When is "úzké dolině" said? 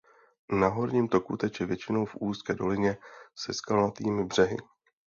2.19-2.97